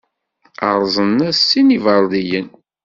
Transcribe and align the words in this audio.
Rẓan-as 0.79 1.37
sin 1.49 1.73
iberḍiyen. 1.77 2.47